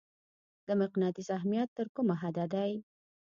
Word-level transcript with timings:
د 0.67 0.69
مقناطیس 0.81 1.27
اهمیت 1.37 1.69
تر 1.77 1.87
کومه 1.95 2.15
حده 2.21 2.45
دی؟ 2.53 2.71